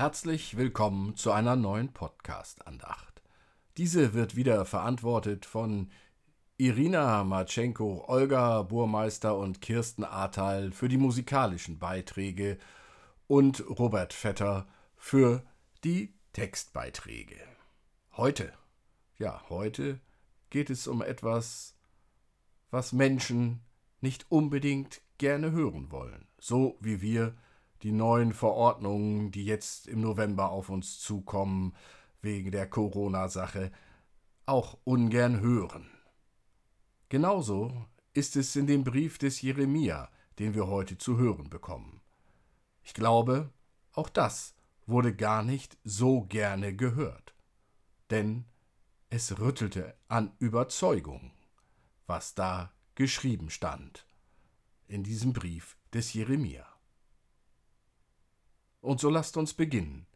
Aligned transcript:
Herzlich 0.00 0.56
willkommen 0.56 1.14
zu 1.14 1.30
einer 1.30 1.56
neuen 1.56 1.92
Podcast-Andacht. 1.92 3.20
Diese 3.76 4.14
wird 4.14 4.34
wieder 4.34 4.64
verantwortet 4.64 5.44
von 5.44 5.90
Irina 6.56 7.22
Matschenko, 7.22 8.06
Olga 8.08 8.62
Burmeister 8.62 9.36
und 9.36 9.60
Kirsten 9.60 10.04
Ahrtal 10.04 10.72
für 10.72 10.88
die 10.88 10.96
musikalischen 10.96 11.78
Beiträge 11.78 12.56
und 13.26 13.62
Robert 13.68 14.14
Vetter 14.14 14.66
für 14.96 15.44
die 15.84 16.14
Textbeiträge. 16.32 17.36
Heute, 18.16 18.54
ja, 19.18 19.42
heute 19.50 20.00
geht 20.48 20.70
es 20.70 20.86
um 20.86 21.02
etwas, 21.02 21.76
was 22.70 22.94
Menschen 22.94 23.60
nicht 24.00 24.24
unbedingt 24.30 25.02
gerne 25.18 25.50
hören 25.50 25.92
wollen, 25.92 26.26
so 26.38 26.78
wie 26.80 27.02
wir 27.02 27.36
die 27.82 27.92
neuen 27.92 28.32
Verordnungen, 28.32 29.30
die 29.30 29.44
jetzt 29.44 29.86
im 29.86 30.00
November 30.00 30.50
auf 30.50 30.68
uns 30.68 31.00
zukommen, 31.00 31.74
wegen 32.22 32.50
der 32.50 32.68
Corona-Sache, 32.68 33.72
auch 34.46 34.78
ungern 34.84 35.40
hören. 35.40 35.90
Genauso 37.08 37.86
ist 38.12 38.36
es 38.36 38.56
in 38.56 38.66
dem 38.66 38.84
Brief 38.84 39.18
des 39.18 39.40
Jeremia, 39.40 40.10
den 40.38 40.54
wir 40.54 40.66
heute 40.66 40.98
zu 40.98 41.16
hören 41.18 41.48
bekommen. 41.48 42.00
Ich 42.82 42.94
glaube, 42.94 43.50
auch 43.92 44.08
das 44.08 44.54
wurde 44.86 45.14
gar 45.14 45.42
nicht 45.42 45.78
so 45.84 46.22
gerne 46.22 46.74
gehört, 46.74 47.34
denn 48.10 48.44
es 49.08 49.38
rüttelte 49.38 49.96
an 50.08 50.32
Überzeugung, 50.38 51.32
was 52.06 52.34
da 52.34 52.72
geschrieben 52.94 53.50
stand 53.50 54.06
in 54.86 55.02
diesem 55.02 55.32
Brief 55.32 55.76
des 55.92 56.12
Jeremia. 56.12 56.69
Und 58.80 59.00
so 59.00 59.10
lasst 59.10 59.36
uns 59.36 59.54
beginnen. 59.54 60.06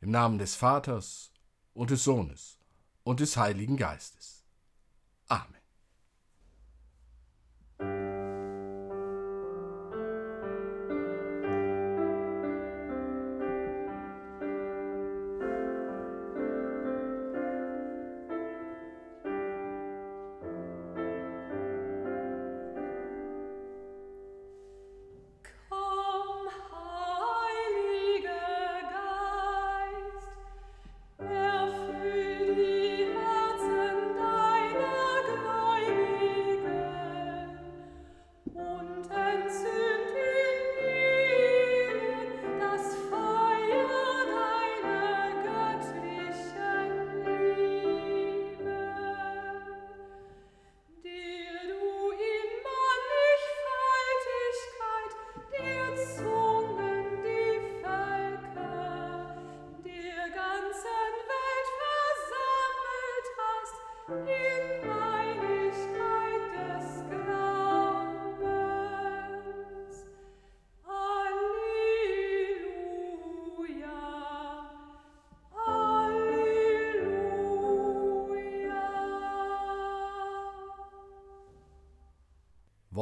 Im 0.00 0.10
Namen 0.10 0.38
des 0.38 0.54
Vaters 0.54 1.32
und 1.74 1.90
des 1.90 2.04
Sohnes 2.04 2.58
und 3.02 3.20
des 3.20 3.36
Heiligen 3.36 3.76
Geistes. 3.76 4.44
Amen. 5.28 5.59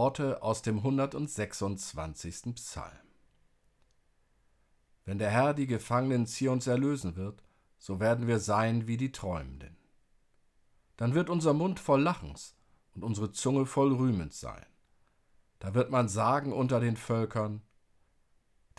Worte 0.09 0.43
aus 0.43 0.63
dem 0.63 0.79
126. 0.79 2.55
Psalm. 2.55 3.09
Wenn 5.05 5.19
der 5.19 5.29
Herr 5.29 5.53
die 5.53 5.67
Gefangenen 5.67 6.27
Zions 6.27 6.67
erlösen 6.67 7.15
wird, 7.15 7.45
so 7.77 8.01
werden 8.01 8.27
wir 8.27 8.39
sein 8.39 8.87
wie 8.87 8.97
die 8.97 9.13
Träumenden. 9.13 9.77
Dann 10.97 11.13
wird 11.13 11.29
unser 11.29 11.53
Mund 11.53 11.79
voll 11.79 12.01
Lachens 12.01 12.57
und 12.95 13.05
unsere 13.05 13.33
Zunge 13.33 13.67
voll 13.67 13.93
Rühmens 13.93 14.41
sein. 14.41 14.65
Da 15.59 15.75
wird 15.75 15.91
man 15.91 16.09
sagen 16.09 16.54
unter 16.54 16.81
den 16.81 16.97
Völkern, 16.97 17.61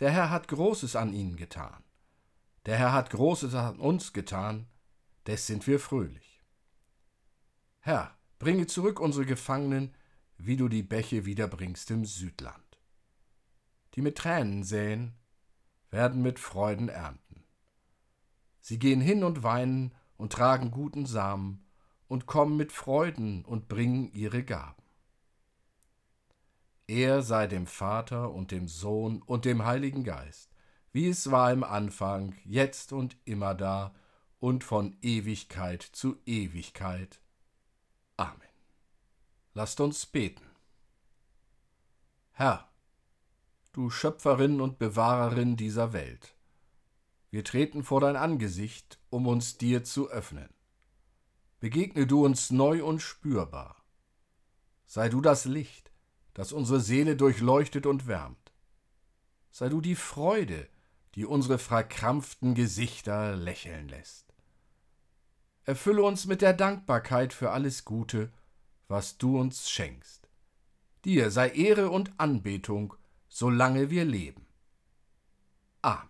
der 0.00 0.10
Herr 0.10 0.30
hat 0.30 0.48
Großes 0.48 0.96
an 0.96 1.12
ihnen 1.12 1.36
getan. 1.36 1.84
Der 2.66 2.76
Herr 2.76 2.92
hat 2.92 3.10
Großes 3.10 3.54
an 3.54 3.78
uns 3.78 4.12
getan, 4.12 4.66
des 5.28 5.46
sind 5.46 5.68
wir 5.68 5.78
fröhlich. 5.78 6.42
Herr, 7.78 8.18
bringe 8.40 8.66
zurück 8.66 8.98
unsere 8.98 9.26
Gefangenen, 9.26 9.94
wie 10.46 10.56
du 10.56 10.68
die 10.68 10.82
Bäche 10.82 11.24
wiederbringst 11.24 11.90
im 11.90 12.04
Südland. 12.04 12.78
Die 13.94 14.02
mit 14.02 14.16
Tränen 14.18 14.62
säen, 14.62 15.14
werden 15.90 16.22
mit 16.22 16.38
Freuden 16.38 16.88
ernten. 16.88 17.44
Sie 18.60 18.78
gehen 18.78 19.00
hin 19.00 19.24
und 19.24 19.42
weinen 19.42 19.94
und 20.16 20.32
tragen 20.32 20.70
guten 20.70 21.06
Samen 21.06 21.66
und 22.08 22.26
kommen 22.26 22.56
mit 22.56 22.72
Freuden 22.72 23.44
und 23.44 23.68
bringen 23.68 24.12
ihre 24.12 24.44
Gaben. 24.44 24.82
Er 26.86 27.22
sei 27.22 27.46
dem 27.46 27.66
Vater 27.66 28.32
und 28.32 28.50
dem 28.50 28.66
Sohn 28.66 29.22
und 29.22 29.44
dem 29.44 29.64
Heiligen 29.64 30.04
Geist, 30.04 30.50
wie 30.92 31.08
es 31.08 31.30
war 31.30 31.52
im 31.52 31.62
Anfang, 31.62 32.34
jetzt 32.44 32.92
und 32.92 33.16
immer 33.24 33.54
da 33.54 33.94
und 34.40 34.64
von 34.64 34.96
Ewigkeit 35.00 35.82
zu 35.82 36.16
Ewigkeit. 36.26 37.20
Lasst 39.52 39.80
uns 39.80 40.06
beten. 40.06 40.46
Herr, 42.30 42.70
du 43.72 43.90
Schöpferin 43.90 44.60
und 44.60 44.78
Bewahrerin 44.78 45.56
dieser 45.56 45.92
Welt, 45.92 46.34
wir 47.30 47.44
treten 47.44 47.84
vor 47.84 48.00
dein 48.00 48.16
Angesicht, 48.16 48.98
um 49.08 49.26
uns 49.26 49.56
dir 49.56 49.84
zu 49.84 50.10
öffnen. 50.10 50.48
Begegne 51.60 52.06
du 52.06 52.24
uns 52.24 52.50
neu 52.50 52.84
und 52.84 53.00
spürbar. 53.00 53.76
Sei 54.86 55.08
du 55.08 55.20
das 55.20 55.44
Licht, 55.44 55.92
das 56.34 56.52
unsere 56.52 56.80
Seele 56.80 57.16
durchleuchtet 57.16 57.86
und 57.86 58.06
wärmt. 58.06 58.52
Sei 59.50 59.68
du 59.68 59.80
die 59.80 59.94
Freude, 59.94 60.68
die 61.14 61.26
unsere 61.26 61.58
verkrampften 61.58 62.54
Gesichter 62.54 63.36
lächeln 63.36 63.88
lässt. 63.88 64.32
Erfülle 65.64 66.02
uns 66.02 66.26
mit 66.26 66.40
der 66.40 66.52
Dankbarkeit 66.52 67.32
für 67.32 67.50
alles 67.50 67.84
Gute, 67.84 68.32
was 68.90 69.18
du 69.18 69.38
uns 69.38 69.70
schenkst. 69.70 70.28
Dir 71.04 71.30
sei 71.30 71.50
Ehre 71.50 71.90
und 71.90 72.12
Anbetung, 72.18 72.94
solange 73.28 73.88
wir 73.88 74.04
leben. 74.04 74.46
Amen. 75.80 76.09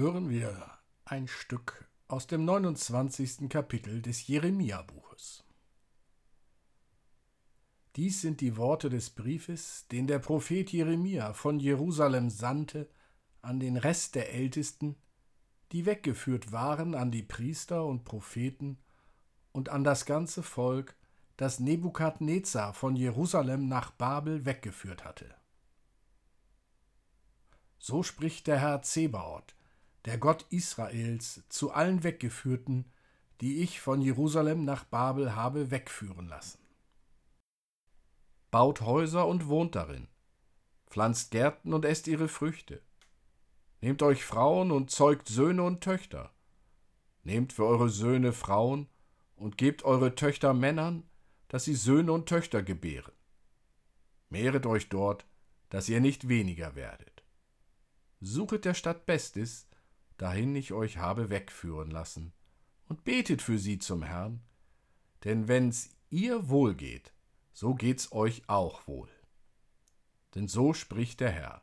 Hören 0.00 0.30
wir 0.30 0.78
ein 1.04 1.28
Stück 1.28 1.86
aus 2.08 2.26
dem 2.26 2.46
29. 2.46 3.50
Kapitel 3.50 4.00
des 4.00 4.26
Jeremia-Buches. 4.26 5.44
Dies 7.96 8.22
sind 8.22 8.40
die 8.40 8.56
Worte 8.56 8.88
des 8.88 9.10
Briefes, 9.10 9.86
den 9.88 10.06
der 10.06 10.18
Prophet 10.18 10.72
Jeremia 10.72 11.34
von 11.34 11.60
Jerusalem 11.60 12.30
sandte 12.30 12.88
an 13.42 13.60
den 13.60 13.76
Rest 13.76 14.14
der 14.14 14.32
Ältesten, 14.32 14.96
die 15.70 15.84
weggeführt 15.84 16.50
waren 16.50 16.94
an 16.94 17.10
die 17.10 17.22
Priester 17.22 17.84
und 17.84 18.04
Propheten 18.04 18.78
und 19.52 19.68
an 19.68 19.84
das 19.84 20.06
ganze 20.06 20.42
Volk, 20.42 20.96
das 21.36 21.60
Nebukadnezar 21.60 22.72
von 22.72 22.96
Jerusalem 22.96 23.68
nach 23.68 23.90
Babel 23.90 24.46
weggeführt 24.46 25.04
hatte. 25.04 25.34
So 27.78 28.02
spricht 28.02 28.46
der 28.46 28.60
Herr 28.60 28.80
Zebaoth, 28.80 29.54
der 30.04 30.18
Gott 30.18 30.46
Israels, 30.50 31.42
zu 31.48 31.72
allen 31.72 32.02
Weggeführten, 32.02 32.90
die 33.40 33.62
ich 33.62 33.80
von 33.80 34.00
Jerusalem 34.00 34.64
nach 34.64 34.84
Babel 34.84 35.34
habe 35.34 35.70
wegführen 35.70 36.28
lassen. 36.28 36.58
Baut 38.50 38.80
Häuser 38.80 39.26
und 39.26 39.46
wohnt 39.46 39.74
darin, 39.74 40.08
pflanzt 40.88 41.30
Gärten 41.30 41.72
und 41.72 41.84
esst 41.84 42.08
ihre 42.08 42.28
Früchte. 42.28 42.82
Nehmt 43.80 44.02
euch 44.02 44.24
Frauen 44.24 44.70
und 44.70 44.90
zeugt 44.90 45.28
Söhne 45.28 45.62
und 45.62 45.82
Töchter. 45.82 46.32
Nehmt 47.22 47.52
für 47.52 47.64
eure 47.64 47.88
Söhne 47.88 48.32
Frauen 48.32 48.88
und 49.36 49.56
gebt 49.56 49.84
eure 49.84 50.14
Töchter 50.14 50.52
Männern, 50.52 51.04
dass 51.48 51.64
sie 51.64 51.74
Söhne 51.74 52.12
und 52.12 52.28
Töchter 52.28 52.62
gebären. 52.62 53.12
Mehret 54.28 54.66
euch 54.66 54.88
dort, 54.88 55.26
dass 55.70 55.88
ihr 55.88 56.00
nicht 56.00 56.28
weniger 56.28 56.74
werdet. 56.74 57.24
Suchet 58.20 58.64
der 58.64 58.74
Stadt 58.74 59.06
Bestes, 59.06 59.69
dahin 60.20 60.54
ich 60.54 60.72
euch 60.72 60.98
habe 60.98 61.30
wegführen 61.30 61.90
lassen, 61.90 62.32
und 62.88 63.04
betet 63.04 63.40
für 63.40 63.58
sie 63.58 63.78
zum 63.78 64.02
Herrn, 64.02 64.42
denn 65.24 65.48
wenn's 65.48 65.90
ihr 66.10 66.48
wohl 66.48 66.74
geht, 66.74 67.12
so 67.52 67.74
geht's 67.74 68.12
euch 68.12 68.42
auch 68.46 68.86
wohl. 68.86 69.08
Denn 70.34 70.46
so 70.46 70.74
spricht 70.74 71.20
der 71.20 71.30
Herr. 71.30 71.62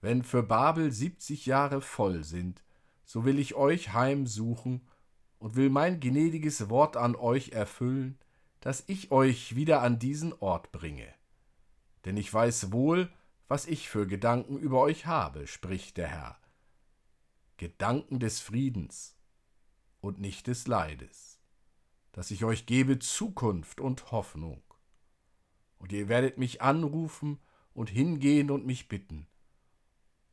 Wenn 0.00 0.24
für 0.24 0.42
Babel 0.42 0.90
siebzig 0.90 1.44
Jahre 1.46 1.82
voll 1.82 2.24
sind, 2.24 2.62
so 3.04 3.24
will 3.24 3.38
ich 3.38 3.54
euch 3.54 3.92
heimsuchen 3.92 4.88
und 5.38 5.56
will 5.56 5.68
mein 5.68 6.00
gnädiges 6.00 6.70
Wort 6.70 6.96
an 6.96 7.14
euch 7.14 7.50
erfüllen, 7.50 8.18
dass 8.60 8.84
ich 8.86 9.10
euch 9.10 9.54
wieder 9.54 9.82
an 9.82 9.98
diesen 9.98 10.32
Ort 10.32 10.72
bringe. 10.72 11.12
Denn 12.06 12.16
ich 12.16 12.32
weiß 12.32 12.72
wohl, 12.72 13.10
was 13.48 13.66
ich 13.66 13.88
für 13.88 14.06
Gedanken 14.06 14.58
über 14.58 14.80
euch 14.80 15.06
habe, 15.06 15.46
spricht 15.46 15.98
der 15.98 16.08
Herr. 16.08 16.39
Gedanken 17.60 18.20
des 18.20 18.40
Friedens 18.40 19.18
und 20.00 20.18
nicht 20.18 20.46
des 20.46 20.66
Leides, 20.66 21.42
dass 22.10 22.30
ich 22.30 22.42
euch 22.42 22.64
gebe 22.64 22.98
Zukunft 23.00 23.82
und 23.82 24.12
Hoffnung. 24.12 24.62
Und 25.76 25.92
ihr 25.92 26.08
werdet 26.08 26.38
mich 26.38 26.62
anrufen 26.62 27.38
und 27.74 27.90
hingehen 27.90 28.50
und 28.50 28.64
mich 28.64 28.88
bitten, 28.88 29.26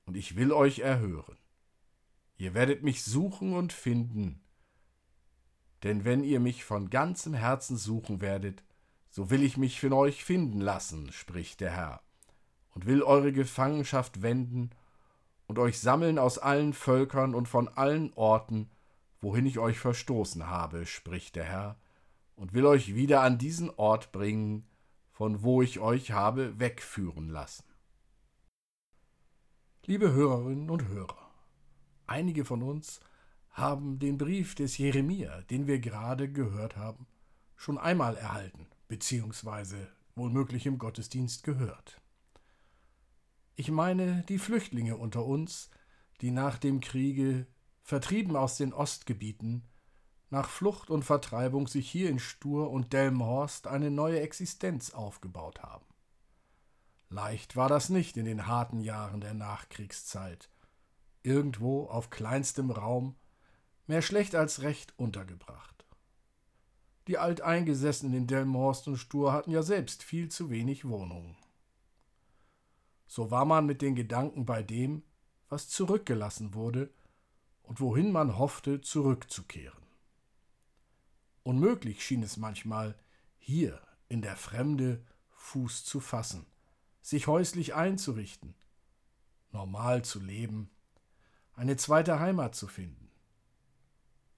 und 0.06 0.16
ich 0.16 0.38
will 0.38 0.54
euch 0.54 0.80
erhören. 0.80 1.38
Ihr 2.38 2.54
werdet 2.54 2.82
mich 2.84 3.04
suchen 3.04 3.52
und 3.52 3.74
finden, 3.74 4.42
denn 5.84 6.06
wenn 6.06 6.24
ihr 6.24 6.40
mich 6.40 6.64
von 6.64 6.90
ganzem 6.90 7.34
Herzen 7.34 7.76
suchen 7.76 8.22
werdet, 8.22 8.64
so 9.10 9.30
will 9.30 9.44
ich 9.44 9.58
mich 9.58 9.82
von 9.82 9.92
euch 9.92 10.24
finden 10.24 10.62
lassen, 10.62 11.12
spricht 11.12 11.60
der 11.60 11.72
Herr, 11.72 12.02
und 12.70 12.86
will 12.86 13.04
eure 13.04 13.34
Gefangenschaft 13.34 14.22
wenden 14.22 14.70
und 15.48 15.60
euch 15.60 15.80
sammeln 15.80 16.20
aus 16.20 16.38
allen 16.38 16.74
Völkern 16.74 17.34
und 17.34 17.48
von 17.48 17.68
allen 17.70 18.14
Orten, 18.14 18.70
wohin 19.22 19.46
ich 19.46 19.60
euch 19.60 19.80
verstoßen 19.80 20.48
habe, 20.48 20.86
spricht 20.86 21.36
der 21.36 21.46
Herr, 21.46 21.78
und 22.36 22.54
will 22.54 22.66
euch 22.66 22.94
wieder 22.94 23.22
an 23.22 23.38
diesen 23.38 23.72
Ort 23.72 24.12
bringen, 24.12 24.68
von 25.12 25.42
wo 25.42 25.62
ich 25.62 25.80
euch 25.80 26.12
habe 26.12 26.60
wegführen 26.60 27.30
lassen. 27.30 27.64
Liebe 29.86 30.12
Hörerinnen 30.12 30.70
und 30.70 30.88
Hörer, 30.90 31.32
einige 32.06 32.46
von 32.46 32.62
uns 32.62 33.00
haben 33.52 33.98
den 33.98 34.18
Brief 34.18 34.54
des 34.54 34.78
Jeremia, 34.78 35.42
den 35.44 35.66
wir 35.66 35.80
gerade 35.80 36.32
gehört 36.32 36.76
haben, 36.76 37.08
schon 37.56 37.80
einmal 37.80 38.16
erhalten, 38.16 38.68
beziehungsweise 38.88 39.88
womöglich 40.14 40.66
im 40.66 40.78
Gottesdienst 40.78 41.44
gehört. 41.44 42.00
Ich 43.60 43.72
meine 43.72 44.22
die 44.30 44.38
Flüchtlinge 44.38 44.98
unter 44.98 45.26
uns, 45.26 45.72
die 46.22 46.30
nach 46.30 46.60
dem 46.60 46.80
Kriege, 46.80 47.48
vertrieben 47.82 48.36
aus 48.36 48.56
den 48.56 48.72
Ostgebieten, 48.72 49.64
nach 50.30 50.48
Flucht 50.48 50.92
und 50.92 51.02
Vertreibung 51.02 51.68
sich 51.68 51.90
hier 51.90 52.12
in 52.12 52.20
Stur 52.20 52.70
und 52.70 52.94
Delmenhorst 52.94 53.66
eine 53.66 53.90
neue 53.90 54.22
Existenz 54.22 54.92
aufgebaut 54.92 55.64
haben. 55.64 55.88
Leicht 57.10 57.56
war 57.56 57.68
das 57.68 57.90
nicht 57.90 58.16
in 58.16 58.26
den 58.26 58.46
harten 58.46 58.80
Jahren 58.80 59.22
der 59.22 59.34
Nachkriegszeit. 59.34 60.52
Irgendwo 61.24 61.86
auf 61.86 62.12
kleinstem 62.12 62.70
Raum, 62.70 63.16
mehr 63.88 64.04
schlecht 64.04 64.36
als 64.36 64.62
recht 64.62 64.94
untergebracht. 65.00 65.84
Die 67.08 67.18
Alteingesessenen 67.18 68.14
in 68.14 68.28
Delmenhorst 68.28 68.88
und 68.88 68.98
Stur 68.98 69.34
hatten 69.34 69.50
ja 69.50 69.64
selbst 69.64 70.04
viel 70.04 70.30
zu 70.30 70.52
wenig 70.52 70.88
Wohnungen. 70.88 71.36
So 73.08 73.32
war 73.32 73.46
man 73.46 73.66
mit 73.66 73.82
den 73.82 73.96
Gedanken 73.96 74.46
bei 74.46 74.62
dem, 74.62 75.04
was 75.50 75.70
zurückgelassen 75.70 76.54
wurde 76.54 76.92
und 77.64 77.80
wohin 77.80 78.12
man 78.12 78.38
hoffte, 78.38 78.82
zurückzukehren. 78.82 79.84
Unmöglich 81.44 82.04
schien 82.04 82.24
es 82.24 82.38
manchmal, 82.38 83.00
hier 83.38 83.82
in 84.10 84.22
der 84.22 84.36
Fremde 84.36 85.06
Fuß 85.30 85.86
zu 85.86 86.00
fassen 86.00 86.46
sich 87.08 87.28
häuslich 87.28 87.74
einzurichten, 87.74 88.54
normal 89.54 90.04
zu 90.04 90.20
leben, 90.20 90.70
eine 91.54 91.78
zweite 91.78 92.20
Heimat 92.20 92.54
zu 92.54 92.68
finden. 92.68 93.10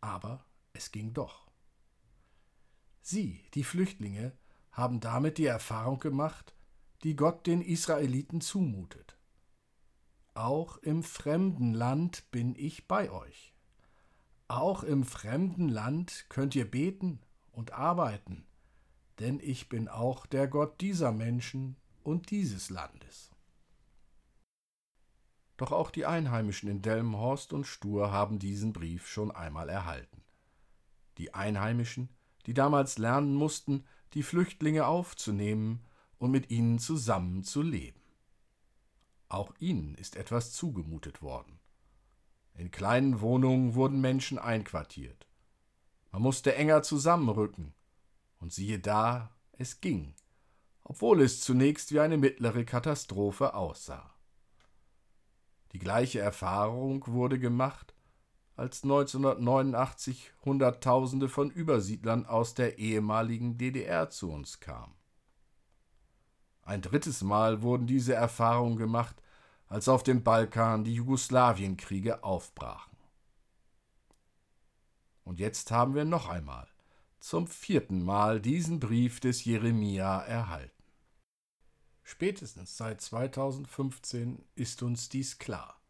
Aber 0.02 0.46
es 0.74 0.92
ging 0.92 1.16
doch. 1.16 1.48
Sie, 3.02 3.44
die 3.56 3.64
Flüchtlinge, 3.64 4.38
haben 4.72 5.00
damit 5.00 5.40
die 5.40 5.48
Erfahrung 5.48 5.98
gemacht, 6.00 6.54
die 7.04 7.16
Gott 7.16 7.48
den 7.48 7.62
Israeliten 7.62 8.42
zumutet. 8.42 9.18
Auch 10.34 10.78
im 10.78 11.04
fremden 11.04 11.74
Land 11.74 12.30
bin 12.32 12.56
ich 12.56 12.88
bei 12.88 13.12
euch. 13.12 13.54
Auch 14.48 14.84
im 14.84 15.04
fremden 15.04 15.70
Land 15.70 16.26
könnt 16.30 16.56
ihr 16.56 16.70
beten 16.70 17.20
und 17.52 17.74
arbeiten, 17.74 18.46
denn 19.20 19.40
ich 19.40 19.70
bin 19.70 19.88
auch 19.88 20.26
der 20.26 20.48
Gott 20.48 20.82
dieser 20.82 21.12
Menschen 21.12 21.76
und 22.04 22.32
dieses 22.32 22.70
Landes. 22.70 23.32
Doch 25.58 25.74
auch 25.74 25.92
die 25.92 26.06
Einheimischen 26.06 26.70
in 26.70 26.82
Delmenhorst 26.82 27.52
und 27.52 27.66
Stur 27.66 28.12
haben 28.12 28.40
diesen 28.40 28.72
Brief 28.72 29.08
schon 29.08 29.30
einmal 29.30 29.68
erhalten. 29.68 30.24
Die 31.18 31.34
Einheimischen, 31.34 32.10
die 32.46 32.54
damals 32.54 32.98
lernen 32.98 33.36
mussten, 33.36 33.84
die 34.14 34.24
Flüchtlinge 34.24 34.88
aufzunehmen 34.88 35.86
und 36.20 36.32
mit 36.32 36.52
ihnen 36.52 36.78
zusammen 36.78 37.44
zu 37.44 37.62
leben. 37.62 38.00
Auch 39.28 39.54
ihnen 39.60 39.96
ist 39.96 40.16
etwas 40.16 40.54
zugemutet 40.54 41.22
worden. 41.22 41.60
In 42.54 42.72
kleinen 42.72 43.22
Wohnungen 43.22 43.74
wurden 43.74 44.00
Menschen 44.00 44.38
einquartiert. 44.38 45.28
Man 46.12 46.22
musste 46.22 46.56
enger 46.56 46.84
zusammenrücken. 46.84 47.74
Und 48.40 48.54
siehe 48.54 48.80
da, 48.80 49.36
es 49.54 49.82
ging 49.82 50.14
obwohl 50.90 51.22
es 51.22 51.42
zunächst 51.42 51.94
wie 51.94 52.00
eine 52.00 52.18
mittlere 52.18 52.66
Katastrophe 52.66 53.54
aussah. 53.54 54.12
Die 55.72 55.78
gleiche 55.78 56.20
Erfahrung 56.20 57.06
wurde 57.06 57.38
gemacht, 57.38 57.94
als 58.56 58.84
1989 58.84 60.34
Hunderttausende 60.44 61.30
von 61.30 61.52
Übersiedlern 61.52 62.26
aus 62.26 62.56
der 62.56 62.80
ehemaligen 62.80 63.60
DDR 63.60 64.10
zu 64.10 64.32
uns 64.32 64.62
kamen. 64.62 64.96
Ein 66.70 66.84
drittes 66.84 67.24
Mal 67.24 67.64
wurden 67.64 67.88
diese 67.88 68.14
Erfahrungen 68.14 68.78
gemacht, 68.78 69.16
als 69.70 69.90
auf 69.90 70.04
dem 70.04 70.22
Balkan 70.22 70.84
die 70.84 70.94
Jugoslawienkriege 70.94 72.24
aufbrachen. 72.24 72.96
Und 75.24 75.40
jetzt 75.40 75.72
haben 75.72 75.96
wir 75.96 76.06
noch 76.06 76.30
einmal, 76.30 76.68
zum 77.20 77.48
vierten 77.48 78.04
Mal, 78.06 78.40
diesen 78.40 78.80
Brief 78.80 79.20
des 79.20 79.46
Jeremia 79.46 80.20
erhalten. 80.20 80.84
Spätestens 82.04 82.78
seit 82.78 83.02
2015 83.02 84.46
ist 84.54 84.84
uns 84.84 85.10
dies 85.10 85.40
klar. 85.40 85.82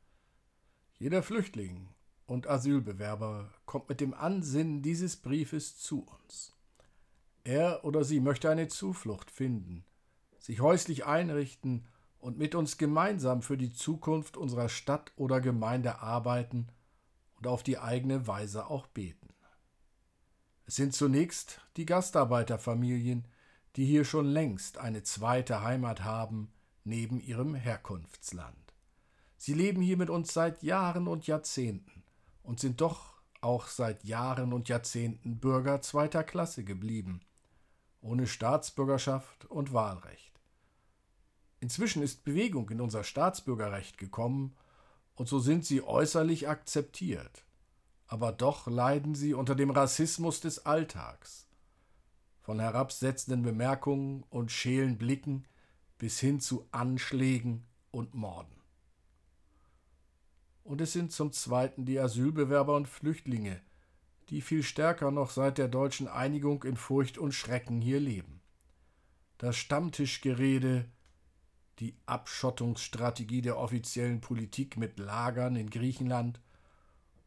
Jeder 0.98 1.24
Flüchtling 1.24 1.90
und 2.26 2.48
Asylbewerber 2.48 3.54
kommt 3.66 3.90
mit 3.90 4.00
dem 4.00 4.14
Ansinnen 4.14 4.82
dieses 4.82 5.18
Briefes 5.18 5.78
zu 5.78 6.08
uns. 6.08 6.54
Er 7.44 7.84
oder 7.84 8.06
sie 8.06 8.22
möchte 8.22 8.50
eine 8.50 8.70
Zuflucht 8.70 9.30
finden, 9.30 9.84
sich 10.40 10.62
häuslich 10.62 11.06
einrichten 11.06 11.86
und 12.20 12.38
mit 12.38 12.56
uns 12.56 12.78
gemeinsam 12.78 13.42
für 13.42 13.58
die 13.58 13.72
Zukunft 13.72 14.38
unserer 14.38 14.70
Stadt 14.70 15.12
oder 15.16 15.42
Gemeinde 15.42 16.00
arbeiten 16.00 16.68
und 17.38 17.48
auf 17.48 17.64
die 17.64 17.78
eigene 17.78 18.28
Weise 18.28 18.68
auch 18.68 18.88
beten. 18.88 19.30
Es 20.66 20.76
sind 20.76 20.94
zunächst 20.94 21.62
die 21.78 21.86
Gastarbeiterfamilien, 21.86 23.28
die 23.76 23.86
hier 23.86 24.06
schon 24.06 24.26
längst 24.26 24.78
eine 24.78 25.04
zweite 25.04 25.62
Heimat 25.62 26.04
haben 26.04 26.52
neben 26.84 27.20
ihrem 27.20 27.56
Herkunftsland. 27.56 28.56
Sie 29.38 29.54
leben 29.54 29.82
hier 29.82 29.98
mit 29.98 30.10
uns 30.10 30.34
seit 30.34 30.64
Jahren 30.64 31.08
und 31.08 31.28
Jahrzehnten 31.28 32.04
und 32.44 32.60
sind 32.60 32.82
doch 32.82 33.22
auch 33.42 33.68
seit 33.68 34.04
Jahren 34.04 34.52
und 34.52 34.68
Jahrzehnten 34.68 35.40
Bürger 35.40 35.82
zweiter 35.82 36.24
Klasse 36.24 36.64
geblieben, 36.64 37.22
ohne 38.02 38.28
Staatsbürgerschaft 38.28 39.46
und 39.46 39.74
Wahlrecht. 39.74 40.40
Inzwischen 41.60 42.02
ist 42.02 42.24
Bewegung 42.24 42.70
in 42.70 42.82
unser 42.82 43.04
Staatsbürgerrecht 43.04 43.98
gekommen, 43.98 44.56
und 45.16 45.28
so 45.28 45.40
sind 45.40 45.66
sie 45.66 45.84
äußerlich 45.84 46.48
akzeptiert, 46.48 47.44
aber 48.08 48.32
doch 48.32 48.68
leiden 48.68 49.16
sie 49.16 49.34
unter 49.34 49.54
dem 49.54 49.70
Rassismus 49.70 50.40
des 50.40 50.66
Alltags, 50.66 51.48
von 52.40 52.60
herabsetzenden 52.60 53.44
Bemerkungen 53.44 54.24
und 54.30 54.52
schälen 54.52 54.98
Blicken 54.98 55.46
bis 55.98 56.20
hin 56.20 56.40
zu 56.40 56.68
Anschlägen 56.72 57.68
und 57.92 58.14
Morden. 58.16 58.56
Und 60.64 60.80
es 60.82 60.94
sind 60.94 61.12
zum 61.12 61.34
Zweiten 61.34 61.86
die 61.86 62.00
Asylbewerber 62.00 62.76
und 62.76 62.88
Flüchtlinge, 62.88 63.62
die 64.30 64.42
viel 64.42 64.64
stärker 64.64 65.12
noch 65.12 65.32
seit 65.32 65.58
der 65.58 65.68
deutschen 65.68 66.08
Einigung 66.08 66.64
in 66.64 66.78
Furcht 66.78 67.18
und 67.18 67.34
Schrecken 67.34 67.82
hier 67.82 68.00
leben. 68.00 68.42
Das 69.38 69.58
Stammtischgerede, 69.58 70.86
die 71.80 71.96
Abschottungsstrategie 72.06 73.42
der 73.42 73.58
offiziellen 73.58 74.22
Politik 74.22 74.78
mit 74.78 75.00
Lagern 75.00 75.56
in 75.56 75.70
Griechenland 75.70 76.40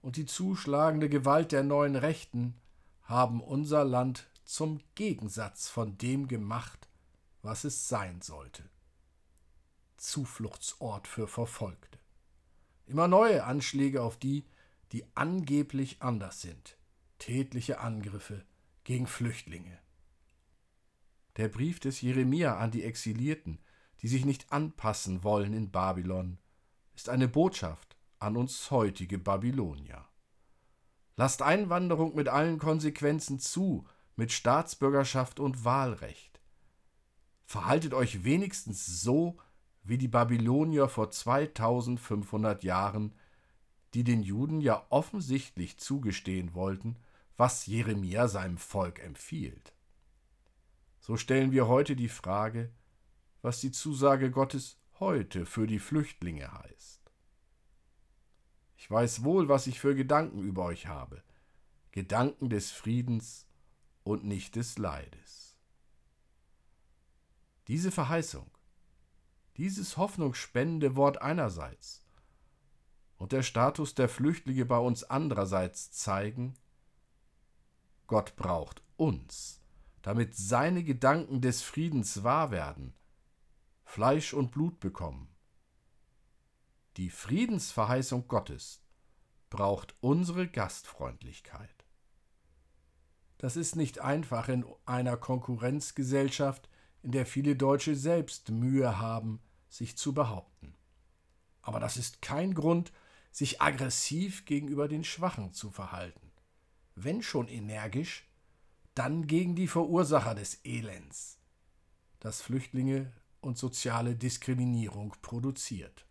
und 0.01 0.17
die 0.17 0.27
zuschlagende 0.27 1.09
Gewalt 1.09 1.53
der 1.53 1.63
neuen 1.63 1.97
Rechten 1.97 2.55
haben 3.03 3.41
unser 3.41 3.85
Land 3.85 4.29
zum 4.45 4.81
Gegensatz 4.95 5.69
von 5.69 5.97
dem 5.99 6.29
gemacht, 6.29 6.89
was 7.43 7.65
es 7.65 7.89
sein 7.89 8.21
sollte. 8.21 8.69
Zufluchtsort 9.97 11.09
für 11.09 11.27
Verfolgte. 11.27 11.99
Immer 12.87 13.09
neue 13.09 13.45
Anschläge 13.45 14.03
auf 14.03 14.17
die, 14.17 14.45
die 14.93 15.05
angeblich 15.15 16.03
anders 16.03 16.41
sind. 16.41 16.77
Tätliche 17.23 17.79
Angriffe 17.79 18.45
gegen 18.83 19.07
Flüchtlinge. 19.07 19.79
Der 21.37 21.47
Brief 21.47 21.79
des 21.79 22.01
Jeremia 22.01 22.57
an 22.57 22.73
die 22.73 22.83
Exilierten, 22.83 23.61
die 24.01 24.09
sich 24.09 24.25
nicht 24.25 24.53
anpassen 24.53 25.23
wollen 25.23 25.53
in 25.53 25.71
Babylon, 25.71 26.39
ist 26.97 27.09
eine 27.09 27.29
Botschaft 27.29 27.97
an 28.19 28.37
uns 28.37 28.73
heutige 28.73 29.19
Babylonier. 29.19 30.05
Lasst 31.15 31.43
Einwanderung 31.43 32.17
mit 32.17 32.27
allen 32.27 32.59
Konsequenzen 32.59 33.39
zu, 33.39 33.87
mit 34.17 34.33
Staatsbürgerschaft 34.33 35.39
und 35.39 35.65
Wahlrecht. 35.65 36.41
Verhaltet 37.45 37.95
euch 37.95 38.25
wenigstens 38.25 39.01
so, 39.01 39.39
wie 39.85 39.97
die 39.97 40.09
Babylonier 40.09 40.89
vor 40.89 41.13
2500 41.13 42.65
Jahren, 42.65 43.15
die 43.95 44.03
den 44.03 44.25
Juden 44.25 44.61
ja 44.61 44.85
offensichtlich 44.91 45.79
zugestehen 45.79 46.55
wollten, 46.55 46.97
was 47.43 47.67
Jeremia 47.67 48.29
seinem 48.29 48.57
Volk 48.57 49.01
empfiehlt. 49.01 49.73
So 51.01 51.17
stellen 51.17 51.51
wir 51.51 51.67
heute 51.67 51.97
die 51.97 52.09
Frage, 52.09 52.71
was 53.41 53.61
die 53.61 53.73
Zusage 53.73 54.31
Gottes 54.31 54.79
heute 55.01 55.45
für 55.45 55.67
die 55.67 55.81
Flüchtlinge 55.81 56.53
heißt. 56.53 57.01
Ich 58.77 58.89
weiß 58.89 59.25
wohl, 59.25 59.49
was 59.49 59.67
ich 59.67 59.81
für 59.81 59.97
Gedanken 59.97 60.45
über 60.45 60.67
euch 60.67 60.87
habe, 60.87 61.21
Gedanken 61.91 62.49
des 62.49 62.71
Friedens 62.71 63.49
und 64.05 64.23
nicht 64.25 64.55
des 64.55 64.79
Leides. 64.79 65.57
Diese 67.67 67.91
Verheißung 67.91 68.49
dieses 69.57 69.97
hoffnungsspendende 69.97 70.95
Wort 70.95 71.21
einerseits 71.21 72.07
und 73.17 73.33
der 73.33 73.43
Status 73.43 73.97
der 73.97 74.09
Flüchtlinge 74.09 74.65
bei 74.65 74.79
uns 74.79 75.03
andererseits 75.03 75.91
zeigen, 75.91 76.55
Gott 78.13 78.37
braucht 78.37 78.83
uns, 78.99 79.63
damit 80.03 80.37
seine 80.37 80.85
Gedanken 80.85 81.41
des 81.41 81.63
Friedens 81.63 82.23
wahr 82.23 82.51
werden, 82.51 82.93
Fleisch 83.85 84.35
und 84.35 84.51
Blut 84.51 84.81
bekommen. 84.81 85.35
Die 86.99 87.09
Friedensverheißung 87.09 88.29
Gottes 88.29 88.83
braucht 89.49 89.95
unsere 90.03 90.47
Gastfreundlichkeit. 90.47 91.87
Das 93.39 93.57
ist 93.57 93.77
nicht 93.77 94.01
einfach 94.01 94.51
in 94.51 94.67
einer 94.85 95.17
Konkurrenzgesellschaft, 95.17 96.69
in 97.03 97.13
der 97.13 97.25
viele 97.25 97.57
Deutsche 97.57 97.97
selbst 97.97 98.51
Mühe 98.51 98.99
haben, 98.99 99.41
sich 99.71 99.97
zu 99.97 100.13
behaupten. 100.13 100.75
Aber 101.63 101.81
das 101.81 101.97
ist 101.97 102.21
kein 102.21 102.53
Grund, 102.53 102.93
sich 103.31 103.63
aggressiv 103.63 104.45
gegenüber 104.45 104.87
den 104.87 105.03
Schwachen 105.03 105.55
zu 105.55 105.71
verhalten. 105.71 106.32
Wenn 106.95 107.23
schon 107.23 107.49
energisch, 107.49 108.29
dann 108.95 109.27
gegen 109.27 109.55
die 109.55 109.69
Verursacher 109.69 110.35
des 110.35 110.61
Elends, 110.65 111.39
das 112.21 112.43
Flüchtlinge 112.43 113.13
und 113.41 113.59
soziale 113.59 114.15
Diskriminierung 114.15 115.15
produziert. 115.23 116.07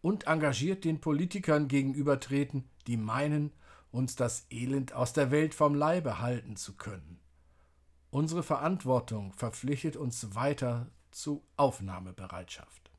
Und 0.00 0.26
engagiert 0.26 0.84
den 0.84 1.00
Politikern 1.00 1.68
gegenübertreten, 1.68 2.70
die 2.86 2.96
meinen, 2.96 3.52
uns 3.90 4.14
das 4.14 4.46
Elend 4.50 4.92
aus 4.92 5.12
der 5.12 5.30
Welt 5.30 5.54
vom 5.54 5.74
Leibe 5.74 6.20
halten 6.20 6.56
zu 6.56 6.76
können. 6.76 7.20
Unsere 8.10 8.42
Verantwortung 8.42 9.32
verpflichtet 9.34 9.96
uns 9.96 10.34
weiter 10.34 10.90
zu 11.10 11.44
Aufnahmebereitschaft. 11.56 12.90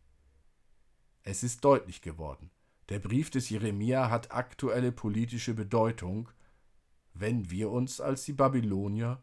Es 1.24 1.44
ist 1.44 1.64
deutlich 1.64 2.02
geworden, 2.02 2.52
der 2.90 3.00
Brief 3.00 3.30
des 3.30 3.50
Jeremia 3.50 4.10
hat 4.10 4.32
aktuelle 4.32 4.92
politische 4.92 5.54
Bedeutung, 5.54 6.30
wenn 7.14 7.50
wir 7.50 7.72
uns 7.72 8.00
als 8.02 8.26
die 8.26 8.34
Babylonier 8.34 9.22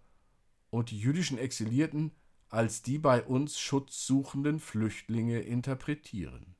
und 0.70 0.90
die 0.90 0.98
jüdischen 0.98 1.38
Exilierten 1.38 2.12
als 2.48 2.82
die 2.82 2.98
bei 2.98 3.22
uns 3.22 3.58
schutzsuchenden 3.58 4.58
Flüchtlinge 4.58 5.40
interpretieren. 5.40 6.54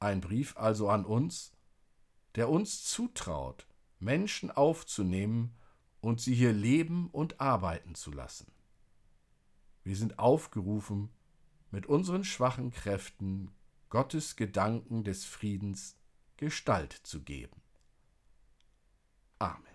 Ein 0.00 0.20
Brief 0.20 0.56
also 0.56 0.88
an 0.88 1.04
uns, 1.04 1.52
der 2.34 2.48
uns 2.48 2.84
zutraut, 2.84 3.66
Menschen 4.00 4.50
aufzunehmen 4.50 5.56
und 6.00 6.20
sie 6.20 6.34
hier 6.34 6.52
leben 6.52 7.08
und 7.10 7.40
arbeiten 7.40 7.94
zu 7.94 8.10
lassen. 8.10 8.52
Wir 9.84 9.96
sind 9.96 10.18
aufgerufen, 10.18 11.10
mit 11.70 11.86
unseren 11.86 12.24
schwachen 12.24 12.70
Kräften 12.70 13.50
Gottes 13.88 14.36
Gedanken 14.36 15.04
des 15.04 15.24
Friedens 15.24 15.96
Gestalt 16.36 16.92
zu 16.92 17.22
geben. 17.22 17.63
Amen. 19.40 19.74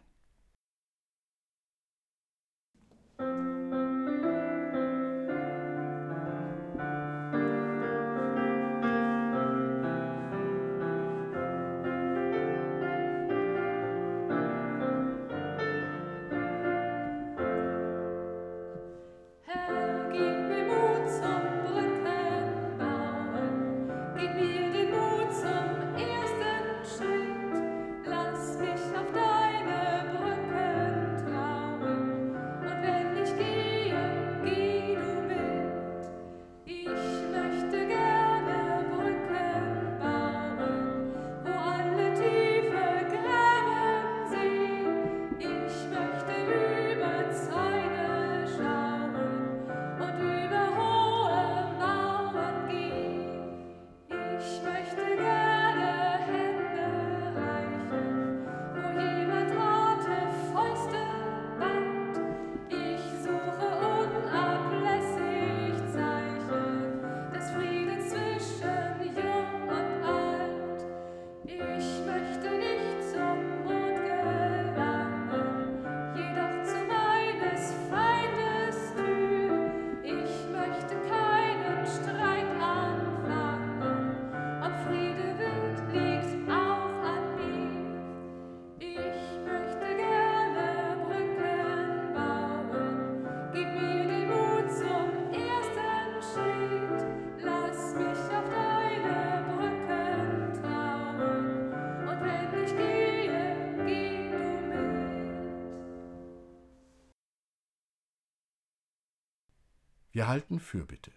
Wir 110.11 110.27
halten 110.27 110.59
Fürbitte. 110.59 111.11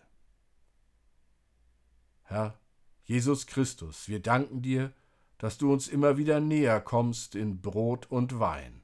Herr 2.25 2.59
Jesus 3.05 3.47
Christus, 3.47 4.09
wir 4.09 4.21
danken 4.21 4.61
dir, 4.61 4.93
dass 5.39 5.57
du 5.57 5.73
uns 5.73 5.89
immer 5.89 6.19
wieder 6.19 6.41
näher 6.41 6.81
kommst 6.81 7.35
in 7.35 7.63
Brot 7.63 8.11
und 8.11 8.39
Wein, 8.39 8.83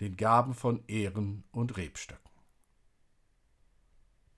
den 0.00 0.16
Gaben 0.16 0.54
von 0.54 0.82
Ehren 0.88 1.44
und 1.52 1.76
Rebstöcken. 1.76 2.22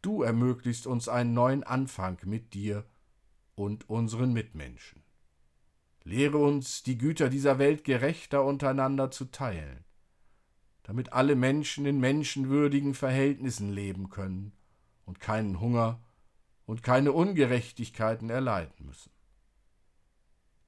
Du 0.03 0.23
ermöglichst 0.23 0.89
uns 0.89 1.09
einen 1.09 1.35
neuen 1.35 1.63
Anfang 1.63 2.19
mit 2.25 2.53
dir 2.53 2.85
und 3.55 3.89
unseren 3.89 4.33
Mitmenschen. 4.33 5.05
Lehre 6.03 6.39
uns, 6.39 6.83
die 6.83 6.99
Güter 6.99 7.31
dieser 7.31 7.59
Welt 7.59 7.85
gerechter 7.85 8.45
untereinander 8.45 9.13
zu 9.13 9.27
teilen, 9.27 9.85
damit 10.83 11.13
alle 11.13 11.37
Menschen 11.37 11.87
in 11.87 12.01
menschenwürdigen 12.01 12.93
Verhältnissen 12.95 13.73
leben 13.73 14.11
können 14.11 14.53
und 15.05 15.21
keinen 15.21 15.61
Hunger 15.61 16.03
und 16.67 16.83
keine 16.83 17.13
Ungerechtigkeiten 17.13 18.31
erleiden 18.31 18.87
müssen. 18.87 19.11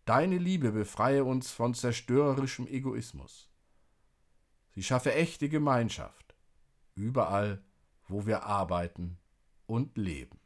Deine 0.04 0.38
Liebe 0.38 0.72
befreie 0.72 1.24
uns 1.24 1.50
von 1.50 1.74
zerstörerischem 1.74 2.68
Egoismus. 2.68 3.50
Sie 4.74 4.82
schaffe 4.82 5.14
echte 5.14 5.48
Gemeinschaft, 5.48 6.36
überall, 6.94 7.62
wo 8.06 8.26
wir 8.26 8.44
arbeiten 8.44 9.18
und 9.66 9.96
leben. 9.96 10.38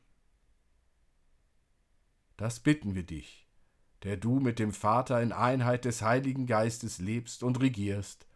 Das 2.37 2.61
bitten 2.61 2.95
wir 2.95 3.03
dich, 3.03 3.47
der 4.03 4.17
du 4.17 4.41
mit 4.41 4.59
dem 4.59 4.73
Vater 4.73 5.21
in 5.21 5.33
Einheit 5.33 5.85
des 5.85 6.01
Heiligen 6.01 6.47
Geistes 6.47 6.99
lebst 6.99 7.43
und 7.43 7.61
regierst, 7.61 8.27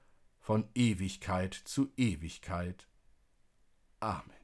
von 0.40 0.68
Ewigkeit 0.74 1.54
zu 1.54 1.90
Ewigkeit. 1.96 2.86
Amen. 4.00 4.43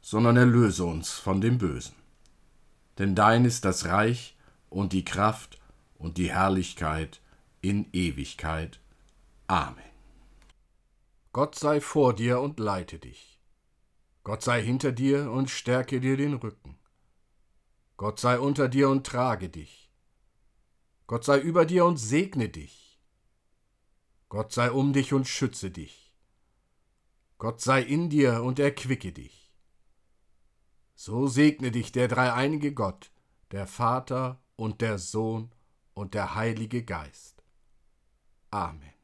sondern 0.00 0.36
erlöse 0.36 0.84
uns 0.84 1.12
von 1.12 1.40
dem 1.40 1.58
Bösen. 1.58 1.94
Denn 2.98 3.14
dein 3.14 3.44
ist 3.44 3.64
das 3.64 3.86
Reich 3.86 4.36
und 4.68 4.92
die 4.92 5.04
Kraft 5.04 5.58
und 5.98 6.16
die 6.16 6.30
Herrlichkeit 6.30 7.20
in 7.60 7.88
Ewigkeit. 7.92 8.80
Amen. 9.46 9.84
Gott 11.32 11.54
sei 11.54 11.80
vor 11.80 12.14
dir 12.14 12.40
und 12.40 12.58
leite 12.58 12.98
dich. 12.98 13.38
Gott 14.24 14.42
sei 14.42 14.62
hinter 14.62 14.92
dir 14.92 15.30
und 15.30 15.50
stärke 15.50 16.00
dir 16.00 16.16
den 16.16 16.34
Rücken. 16.34 16.78
Gott 17.96 18.18
sei 18.18 18.38
unter 18.38 18.68
dir 18.68 18.88
und 18.88 19.06
trage 19.06 19.48
dich. 19.48 19.90
Gott 21.06 21.24
sei 21.24 21.38
über 21.38 21.66
dir 21.66 21.84
und 21.84 21.98
segne 21.98 22.48
dich. 22.48 22.98
Gott 24.28 24.52
sei 24.52 24.70
um 24.70 24.92
dich 24.92 25.12
und 25.12 25.26
schütze 25.26 25.70
dich. 25.70 26.14
Gott 27.38 27.60
sei 27.60 27.82
in 27.82 28.10
dir 28.10 28.42
und 28.42 28.58
erquicke 28.58 29.12
dich. 29.12 29.39
So 31.02 31.28
segne 31.28 31.70
dich 31.70 31.92
der 31.92 32.08
dreieinige 32.08 32.74
Gott, 32.74 33.10
der 33.52 33.66
Vater 33.66 34.38
und 34.56 34.82
der 34.82 34.98
Sohn 34.98 35.50
und 35.94 36.12
der 36.12 36.34
Heilige 36.34 36.84
Geist. 36.84 37.42
Amen. 38.50 38.99